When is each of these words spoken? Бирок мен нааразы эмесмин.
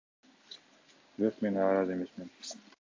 Бирок 1.17 1.39
мен 1.45 1.57
нааразы 1.61 1.93
эмесмин. 1.99 2.37